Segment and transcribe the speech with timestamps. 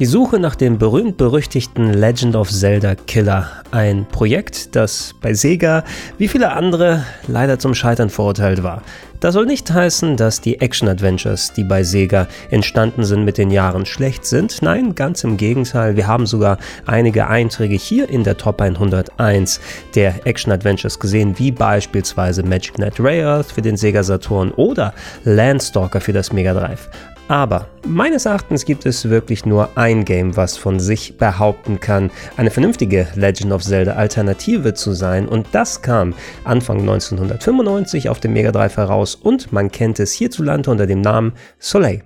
[0.00, 3.50] Die Suche nach dem berühmt-berüchtigten Legend of Zelda Killer.
[3.70, 5.84] Ein Projekt, das bei Sega
[6.16, 8.82] wie viele andere leider zum Scheitern verurteilt war.
[9.20, 13.84] Das soll nicht heißen, dass die Action-Adventures, die bei Sega entstanden sind, mit den Jahren
[13.84, 14.62] schlecht sind.
[14.62, 15.96] Nein, ganz im Gegenteil.
[15.96, 19.60] Wir haben sogar einige Einträge hier in der Top 101
[19.94, 24.94] der Action-Adventures gesehen, wie beispielsweise Magic Knight Rayearth für den Sega Saturn oder
[25.24, 26.88] Landstalker für das Mega Drive.
[27.30, 32.50] Aber meines Erachtens gibt es wirklich nur ein Game, was von sich behaupten kann, eine
[32.50, 38.50] vernünftige Legend of Zelda Alternative zu sein und das kam Anfang 1995 auf dem Mega
[38.50, 42.02] Drive heraus und man kennt es hierzulande unter dem Namen Soleil.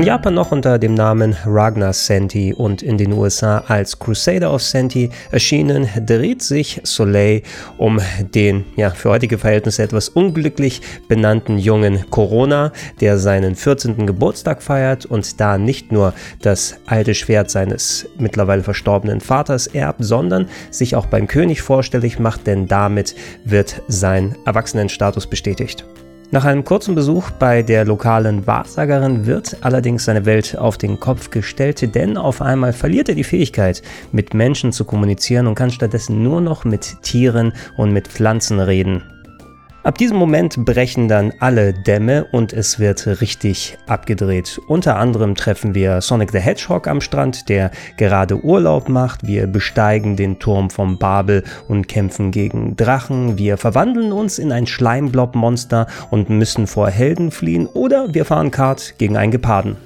[0.00, 4.62] In Japan noch unter dem Namen Ragnar Senti und in den USA als Crusader of
[4.62, 7.42] Senti erschienen, dreht sich Soleil
[7.76, 8.00] um
[8.34, 14.06] den ja, für heutige Verhältnisse etwas unglücklich benannten jungen Corona, der seinen 14.
[14.06, 20.48] Geburtstag feiert und da nicht nur das alte Schwert seines mittlerweile verstorbenen Vaters erbt, sondern
[20.70, 23.14] sich auch beim König vorstellig macht, denn damit
[23.44, 25.84] wird sein Erwachsenenstatus bestätigt.
[26.32, 31.30] Nach einem kurzen Besuch bei der lokalen Wahrsagerin wird allerdings seine Welt auf den Kopf
[31.30, 36.22] gestellt, denn auf einmal verliert er die Fähigkeit, mit Menschen zu kommunizieren und kann stattdessen
[36.22, 39.02] nur noch mit Tieren und mit Pflanzen reden.
[39.82, 44.60] Ab diesem Moment brechen dann alle Dämme und es wird richtig abgedreht.
[44.68, 49.26] Unter anderem treffen wir Sonic the Hedgehog am Strand, der gerade Urlaub macht.
[49.26, 53.38] Wir besteigen den Turm vom Babel und kämpfen gegen Drachen.
[53.38, 57.66] Wir verwandeln uns in ein Schleimblob-Monster und müssen vor Helden fliehen.
[57.66, 59.78] Oder wir fahren Kart gegen einen Geparden.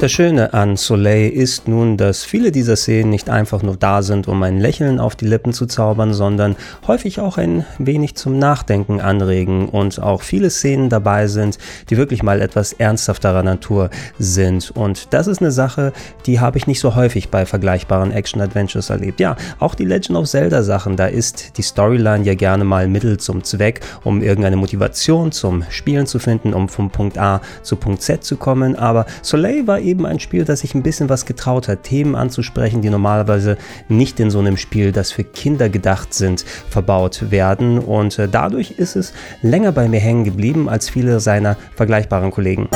[0.00, 4.28] Das Schöne an Soleil ist nun, dass viele dieser Szenen nicht einfach nur da sind,
[4.28, 6.56] um ein Lächeln auf die Lippen zu zaubern, sondern
[6.86, 11.58] häufig auch ein wenig zum Nachdenken anregen und auch viele Szenen dabei sind,
[11.90, 14.70] die wirklich mal etwas ernsthafterer Natur sind.
[14.70, 15.92] Und das ist eine Sache,
[16.24, 19.20] die habe ich nicht so häufig bei vergleichbaren Action-Adventures erlebt.
[19.20, 23.18] Ja, auch die Legend of Zelda Sachen, da ist die Storyline ja gerne mal Mittel
[23.18, 28.00] zum Zweck, um irgendeine Motivation zum Spielen zu finden, um vom Punkt A zu Punkt
[28.00, 28.76] Z zu kommen.
[28.76, 32.14] Aber Soleil war eben eben ein Spiel, das sich ein bisschen was getraut hat, Themen
[32.14, 33.58] anzusprechen, die normalerweise
[33.88, 37.78] nicht in so einem Spiel, das für Kinder gedacht sind, verbaut werden.
[37.78, 39.12] Und äh, dadurch ist es
[39.42, 42.68] länger bei mir hängen geblieben als viele seiner vergleichbaren Kollegen.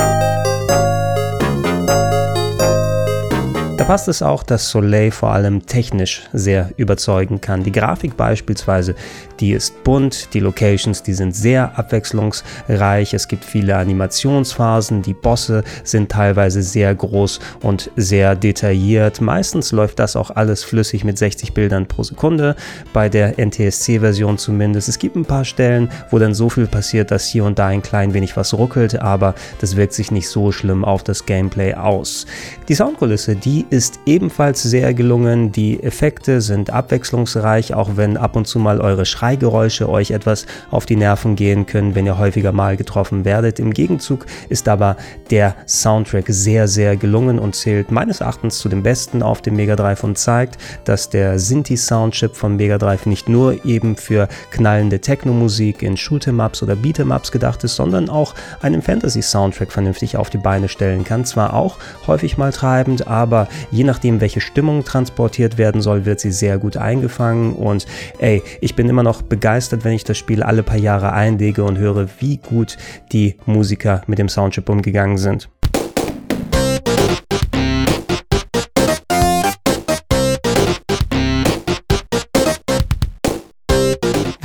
[3.85, 7.61] Passt es auch, dass Soleil vor allem technisch sehr überzeugen kann.
[7.61, 8.95] Die Grafik beispielsweise,
[9.39, 15.63] die ist bunt, die Locations, die sind sehr abwechslungsreich, es gibt viele Animationsphasen, die Bosse
[15.83, 19.21] sind teilweise sehr groß und sehr detailliert.
[19.21, 22.55] Meistens läuft das auch alles flüssig mit 60 Bildern pro Sekunde,
[22.91, 24.89] bei der NTSC-Version zumindest.
[24.89, 27.83] Es gibt ein paar Stellen, wo dann so viel passiert, dass hier und da ein
[27.83, 32.25] klein wenig was ruckelt, aber das wirkt sich nicht so schlimm auf das Gameplay aus.
[32.67, 35.51] Die Soundkulisse, die ist ebenfalls sehr gelungen.
[35.51, 40.85] Die Effekte sind abwechslungsreich, auch wenn ab und zu mal eure Schreigeräusche euch etwas auf
[40.85, 43.59] die Nerven gehen können, wenn ihr häufiger mal getroffen werdet.
[43.59, 44.95] Im Gegenzug ist aber
[45.29, 49.75] der Soundtrack sehr, sehr gelungen und zählt meines Erachtens zu den besten auf dem Mega
[49.75, 55.01] Drive und zeigt, dass der Sinti Soundchip vom Mega Drive nicht nur eben für knallende
[55.01, 60.69] Techno-Musik in Shoot'em-Ups oder Beat'em-Ups gedacht ist, sondern auch einen Fantasy-Soundtrack vernünftig auf die Beine
[60.69, 61.25] stellen kann.
[61.25, 61.77] Zwar auch
[62.07, 66.77] häufig mal treibend, aber Je nachdem, welche Stimmung transportiert werden soll, wird sie sehr gut
[66.77, 67.53] eingefangen.
[67.53, 67.85] Und
[68.19, 71.77] ey, ich bin immer noch begeistert, wenn ich das Spiel alle paar Jahre einlege und
[71.77, 72.77] höre, wie gut
[73.11, 75.49] die Musiker mit dem Soundchip umgegangen sind.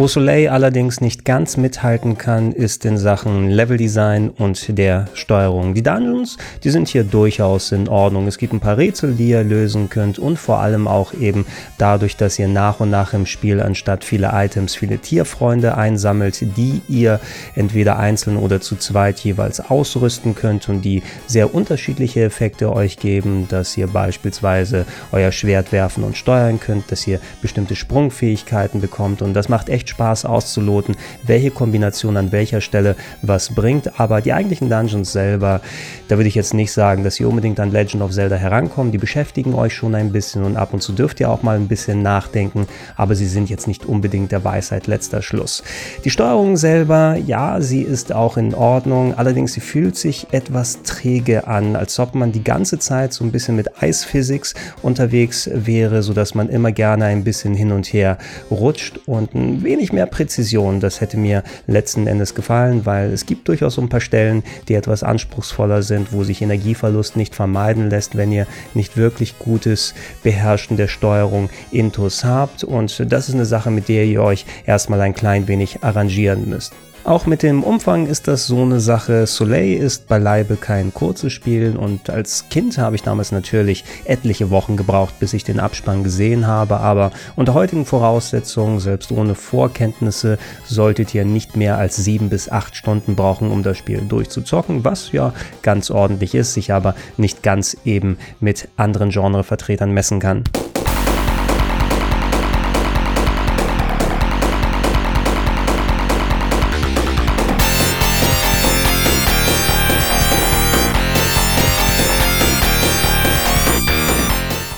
[0.00, 5.74] Wo Soleil allerdings nicht ganz mithalten kann, ist in Sachen Leveldesign und der Steuerung.
[5.74, 8.26] Die Dungeons, die sind hier durchaus in Ordnung.
[8.26, 11.44] Es gibt ein paar Rätsel, die ihr lösen könnt und vor allem auch eben
[11.76, 16.80] dadurch, dass ihr nach und nach im Spiel anstatt viele Items viele Tierfreunde einsammelt, die
[16.88, 17.20] ihr
[17.54, 23.48] entweder einzeln oder zu zweit jeweils ausrüsten könnt und die sehr unterschiedliche Effekte euch geben,
[23.50, 29.34] dass ihr beispielsweise euer Schwert werfen und steuern könnt, dass ihr bestimmte Sprungfähigkeiten bekommt und
[29.34, 30.96] das macht echt Spaß auszuloten,
[31.26, 34.00] welche Kombination an welcher Stelle was bringt.
[34.00, 35.60] Aber die eigentlichen Dungeons selber,
[36.08, 38.92] da würde ich jetzt nicht sagen, dass ihr unbedingt an Legend of Zelda herankommen.
[38.92, 41.68] Die beschäftigen euch schon ein bisschen und ab und zu dürft ihr auch mal ein
[41.68, 42.66] bisschen nachdenken,
[42.96, 45.62] aber sie sind jetzt nicht unbedingt der Weisheit letzter Schluss.
[46.04, 51.46] Die Steuerung selber, ja, sie ist auch in Ordnung, allerdings sie fühlt sich etwas träge
[51.46, 56.34] an, als ob man die ganze Zeit so ein bisschen mit Eisphysics unterwegs wäre, sodass
[56.34, 58.18] man immer gerne ein bisschen hin und her
[58.50, 60.78] rutscht und ein wenig wenig mehr Präzision.
[60.78, 64.74] Das hätte mir letzten Endes gefallen, weil es gibt durchaus so ein paar Stellen, die
[64.74, 70.76] etwas anspruchsvoller sind, wo sich Energieverlust nicht vermeiden lässt, wenn ihr nicht wirklich gutes Beherrschen
[70.76, 72.62] der Steuerung Intus habt.
[72.62, 76.74] Und das ist eine Sache, mit der ihr euch erstmal ein klein wenig arrangieren müsst.
[77.02, 79.26] Auch mit dem Umfang ist das so eine Sache.
[79.26, 84.76] Soleil ist beileibe kein kurzes Spiel und als Kind habe ich damals natürlich etliche Wochen
[84.76, 91.14] gebraucht, bis ich den Abspann gesehen habe, aber unter heutigen Voraussetzungen, selbst ohne Vorkenntnisse, solltet
[91.14, 95.32] ihr nicht mehr als sieben bis acht Stunden brauchen, um das Spiel durchzuzocken, was ja
[95.62, 100.44] ganz ordentlich ist, sich aber nicht ganz eben mit anderen Genrevertretern messen kann.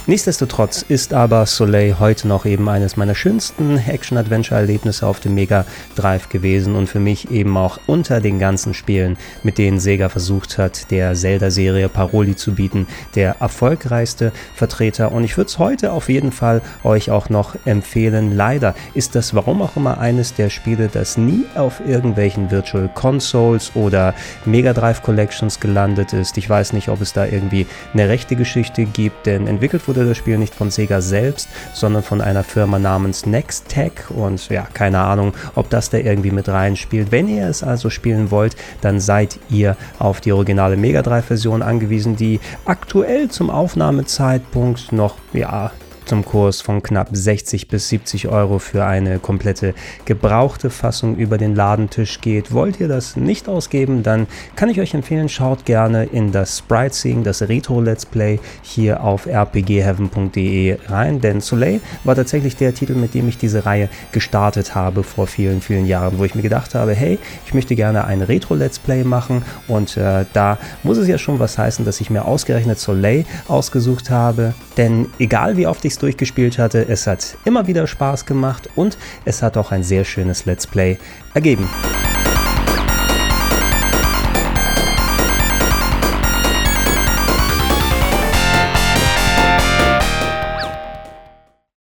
[0.08, 5.64] Nichtsdestotrotz ist aber Soleil heute noch eben eines meiner schönsten Action-Adventure-Erlebnisse auf dem Mega
[5.94, 10.58] Drive gewesen und für mich eben auch unter den ganzen Spielen, mit denen Sega versucht
[10.58, 15.12] hat, der Zelda-Serie Paroli zu bieten, der erfolgreichste Vertreter.
[15.12, 18.36] Und ich würde es heute auf jeden Fall euch auch noch empfehlen.
[18.36, 23.70] Leider ist das warum auch immer eines der Spiele, das nie auf irgendwelchen Virtual Consoles
[23.76, 24.14] oder
[24.46, 26.36] Mega Drive Collections gelandet ist.
[26.38, 30.06] Ich weiß nicht, ob es da irgendwie eine rechte Geschichte gibt, denn entwickelt wurde wurde
[30.06, 35.00] das Spiel nicht von Sega selbst, sondern von einer Firma namens Nextech und ja, keine
[35.00, 37.12] Ahnung, ob das da irgendwie mit reinspielt.
[37.12, 41.60] Wenn ihr es also spielen wollt, dann seid ihr auf die originale Mega Drive Version
[41.60, 45.72] angewiesen, die aktuell zum Aufnahmezeitpunkt noch ja
[46.04, 51.54] zum Kurs von knapp 60 bis 70 Euro für eine komplette gebrauchte Fassung über den
[51.54, 52.52] Ladentisch geht.
[52.52, 54.26] Wollt ihr das nicht ausgeben, dann
[54.56, 59.02] kann ich euch empfehlen, schaut gerne in das Sprite Seeing, das Retro Let's Play hier
[59.02, 64.74] auf rpgheaven.de rein, denn Soleil war tatsächlich der Titel, mit dem ich diese Reihe gestartet
[64.74, 68.22] habe vor vielen, vielen Jahren, wo ich mir gedacht habe, hey, ich möchte gerne ein
[68.22, 69.42] Retro Let's Play machen.
[69.68, 74.10] Und äh, da muss es ja schon was heißen, dass ich mir ausgerechnet Soleil ausgesucht
[74.10, 78.68] habe, denn egal wie oft ich es durchgespielt hatte, es hat immer wieder Spaß gemacht
[78.76, 80.98] und es hat auch ein sehr schönes Let's Play
[81.34, 81.68] ergeben.